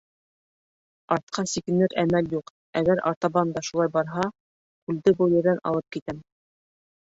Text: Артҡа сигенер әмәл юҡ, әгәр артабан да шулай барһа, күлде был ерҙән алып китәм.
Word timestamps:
Артҡа 1.15 1.43
сигенер 1.51 1.93
әмәл 2.05 2.31
юҡ, 2.37 2.49
әгәр 2.81 3.03
артабан 3.13 3.53
да 3.59 3.65
шулай 3.69 3.93
барһа, 3.99 4.27
күлде 4.87 5.17
был 5.23 5.39
ерҙән 5.41 5.63
алып 5.73 5.97
китәм. 5.99 6.27